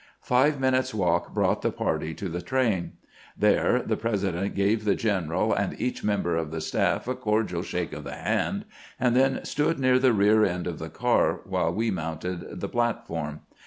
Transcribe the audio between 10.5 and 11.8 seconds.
of the car while